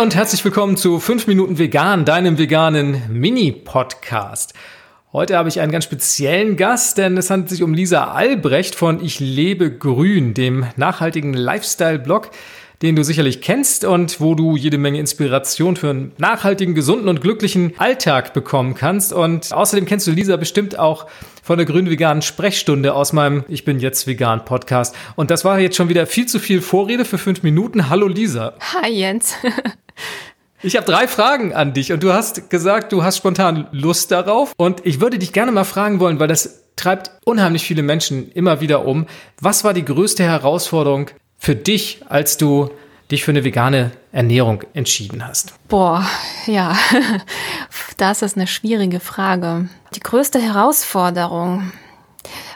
[0.00, 4.54] und herzlich willkommen zu 5 Minuten Vegan, deinem veganen Mini-Podcast.
[5.12, 9.04] Heute habe ich einen ganz speziellen Gast, denn es handelt sich um Lisa Albrecht von
[9.04, 12.30] Ich lebe grün, dem nachhaltigen Lifestyle-Blog,
[12.82, 17.20] den du sicherlich kennst und wo du jede Menge Inspiration für einen nachhaltigen, gesunden und
[17.20, 19.12] glücklichen Alltag bekommen kannst.
[19.12, 21.06] Und außerdem kennst du Lisa bestimmt auch
[21.42, 24.94] von der grünen veganen Sprechstunde aus meinem Ich bin jetzt vegan Podcast.
[25.16, 27.88] Und das war jetzt schon wieder viel zu viel Vorrede für fünf Minuten.
[27.88, 28.54] Hallo Lisa.
[28.74, 29.34] Hi Jens.
[30.60, 34.54] Ich habe drei Fragen an dich und du hast gesagt, du hast spontan Lust darauf.
[34.56, 38.60] Und ich würde dich gerne mal fragen wollen, weil das treibt unheimlich viele Menschen immer
[38.60, 39.06] wieder um.
[39.40, 42.70] Was war die größte Herausforderung für dich, als du
[43.10, 45.54] dich für eine vegane Ernährung entschieden hast?
[45.68, 46.04] Boah,
[46.46, 46.76] ja,
[47.96, 49.68] das ist eine schwierige Frage.
[49.94, 51.72] Die größte Herausforderung.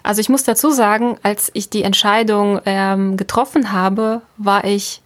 [0.03, 5.01] Also ich muss dazu sagen, als ich die Entscheidung ähm, getroffen habe, war ich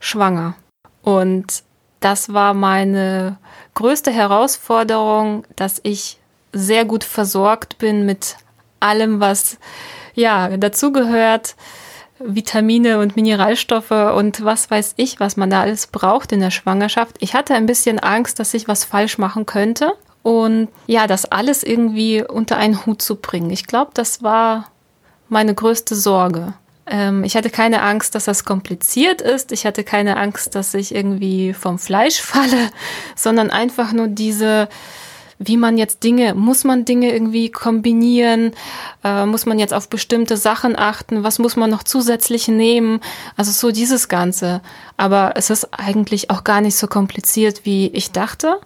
[0.00, 0.54] schwanger.
[1.02, 1.62] Und
[2.00, 3.38] das war meine
[3.74, 6.18] größte Herausforderung, dass ich
[6.52, 8.36] sehr gut versorgt bin mit
[8.80, 9.58] allem, was
[10.14, 11.54] ja dazugehört.
[12.22, 17.16] Vitamine und Mineralstoffe und was weiß ich, was man da alles braucht in der Schwangerschaft.
[17.20, 21.62] Ich hatte ein bisschen Angst, dass ich was falsch machen könnte und ja, das alles
[21.62, 23.50] irgendwie unter einen Hut zu bringen.
[23.50, 24.70] Ich glaube, das war
[25.28, 26.54] meine größte Sorge.
[26.86, 29.52] Ähm, ich hatte keine Angst, dass das kompliziert ist.
[29.52, 32.70] Ich hatte keine Angst, dass ich irgendwie vom Fleisch falle,
[33.16, 34.68] sondern einfach nur diese
[35.42, 38.52] wie man jetzt Dinge, muss man Dinge irgendwie kombinieren,
[39.02, 43.00] äh, muss man jetzt auf bestimmte Sachen achten, was muss man noch zusätzlich nehmen,
[43.36, 44.60] also so dieses Ganze.
[44.98, 48.60] Aber es ist eigentlich auch gar nicht so kompliziert, wie ich dachte.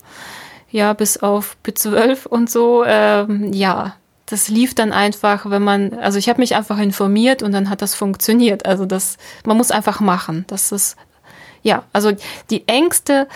[0.73, 3.95] Ja, bis auf B12 und so, ähm, ja,
[4.27, 7.83] das lief dann einfach, wenn man, also ich habe mich einfach informiert und dann hat
[7.83, 8.67] das funktioniert.
[8.67, 9.17] Also das,
[9.47, 10.45] man muss einfach machen.
[10.49, 10.97] Das ist,
[11.63, 12.11] ja, also
[12.51, 13.29] die Ängste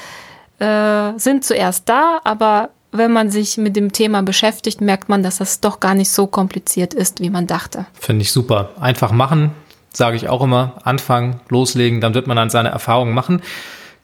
[0.59, 5.39] äh, sind zuerst da, aber wenn man sich mit dem Thema beschäftigt, merkt man, dass
[5.39, 7.87] das doch gar nicht so kompliziert ist, wie man dachte.
[7.95, 8.71] Finde ich super.
[8.81, 9.53] Einfach machen,
[9.93, 10.79] sage ich auch immer.
[10.85, 13.43] Anfangen, loslegen, dann wird man dann seine Erfahrungen machen.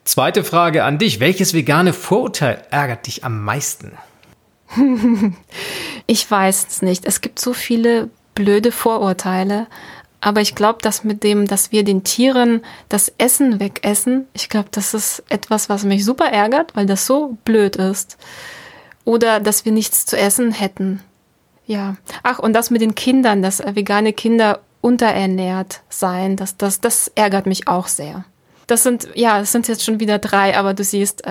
[0.04, 1.18] Zweite Frage an dich.
[1.18, 3.92] Welches vegane Vorurteil ärgert dich am meisten?
[6.06, 7.06] ich weiß es nicht.
[7.06, 9.66] Es gibt so viele blöde Vorurteile.
[10.20, 14.68] Aber ich glaube, dass mit dem, dass wir den Tieren das Essen wegessen, ich glaube,
[14.70, 18.16] das ist etwas, was mich super ärgert, weil das so blöd ist.
[19.04, 21.00] Oder dass wir nichts zu essen hätten.
[21.66, 21.96] Ja.
[22.22, 27.46] Ach, und das mit den Kindern, dass vegane Kinder unterernährt seien, das, das, das ärgert
[27.46, 28.24] mich auch sehr.
[28.66, 31.22] Das sind, ja, es sind jetzt schon wieder drei, aber du siehst,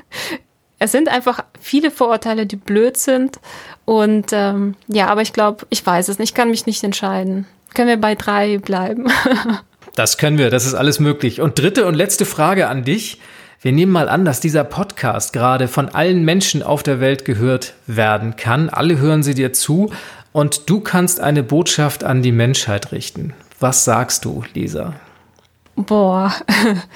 [0.78, 3.38] es sind einfach viele Vorurteile, die blöd sind.
[3.84, 7.46] Und ähm, ja, aber ich glaube, ich weiß es nicht, ich kann mich nicht entscheiden.
[7.74, 9.10] Können wir bei drei bleiben?
[9.94, 11.40] das können wir, das ist alles möglich.
[11.40, 13.20] Und dritte und letzte Frage an dich.
[13.64, 17.74] Wir nehmen mal an, dass dieser Podcast gerade von allen Menschen auf der Welt gehört
[17.86, 18.68] werden kann.
[18.68, 19.92] Alle hören sie dir zu
[20.32, 23.34] und du kannst eine Botschaft an die Menschheit richten.
[23.60, 24.94] Was sagst du, Lisa?
[25.76, 26.34] Boah,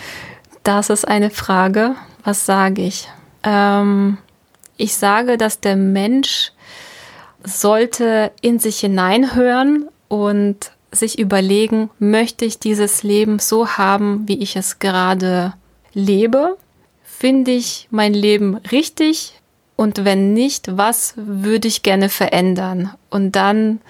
[0.64, 1.94] das ist eine Frage.
[2.24, 3.08] Was sage ich?
[3.44, 4.18] Ähm,
[4.76, 6.50] ich sage, dass der Mensch
[7.44, 14.56] sollte in sich hineinhören und sich überlegen, möchte ich dieses Leben so haben, wie ich
[14.56, 15.54] es gerade
[15.96, 16.56] lebe?
[17.02, 19.40] Finde ich mein Leben richtig?
[19.74, 22.94] Und wenn nicht, was würde ich gerne verändern?
[23.10, 23.80] Und dann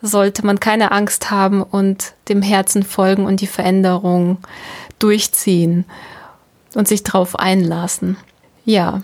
[0.00, 4.38] sollte man keine Angst haben und dem Herzen folgen und die Veränderung
[4.98, 5.84] durchziehen
[6.74, 8.16] und sich darauf einlassen.
[8.64, 9.02] Ja,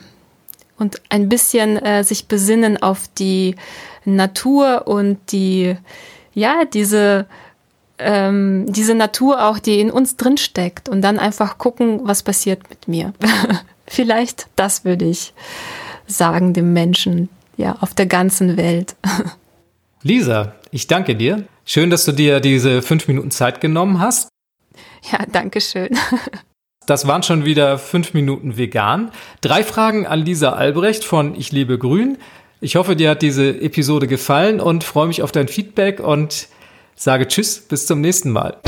[0.78, 3.56] und ein bisschen äh, sich besinnen auf die
[4.04, 5.76] Natur und die,
[6.34, 7.26] ja, diese
[7.98, 12.68] ähm, diese Natur auch, die in uns drin steckt und dann einfach gucken, was passiert
[12.68, 13.12] mit mir.
[13.86, 15.32] Vielleicht das würde ich
[16.06, 18.96] sagen dem Menschen, ja, auf der ganzen Welt.
[20.02, 21.44] Lisa, ich danke dir.
[21.64, 24.28] Schön, dass du dir diese fünf Minuten Zeit genommen hast.
[25.10, 25.90] Ja, danke schön.
[26.86, 29.10] Das waren schon wieder fünf Minuten vegan.
[29.40, 32.16] Drei Fragen an Lisa Albrecht von Ich liebe Grün.
[32.60, 36.46] Ich hoffe, dir hat diese Episode gefallen und freue mich auf dein Feedback und
[36.96, 38.58] sage Tschüss, bis zum nächsten Mal.